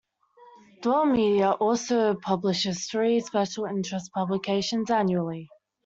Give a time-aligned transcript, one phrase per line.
[0.81, 5.47] Dwell Media also publishes three special interest publications annually.